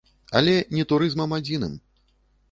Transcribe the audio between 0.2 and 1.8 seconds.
Але не турызмам адзіным.